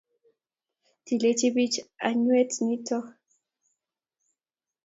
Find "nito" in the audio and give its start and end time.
2.65-2.97